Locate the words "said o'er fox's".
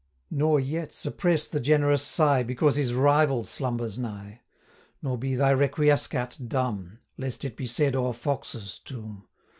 7.67-8.79